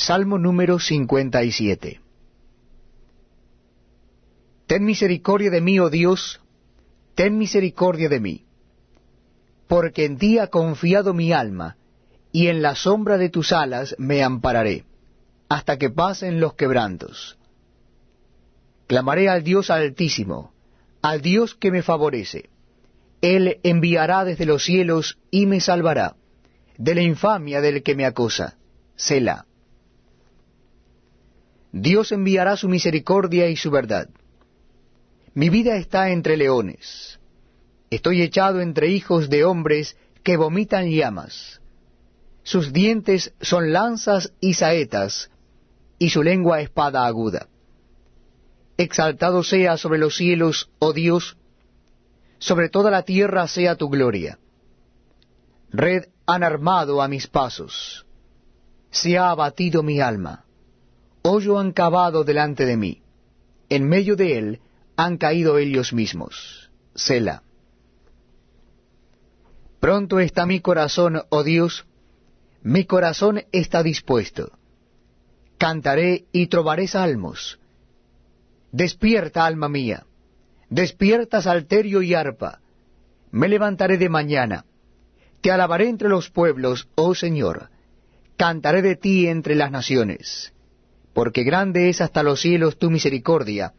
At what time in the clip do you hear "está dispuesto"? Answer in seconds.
73.52-74.52